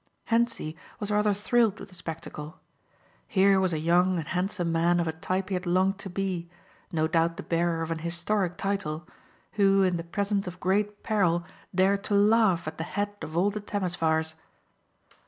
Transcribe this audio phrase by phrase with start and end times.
[0.31, 2.59] Hentzi was rather thrilled with the spectacle.
[3.27, 6.49] Here was a young and handsome man of a type he had longed to be,
[6.91, 9.07] no doubt the bearer of an historic title,
[9.51, 11.45] who in the presence of great peril
[11.75, 14.33] dared to laugh at the head of all the Temesvars.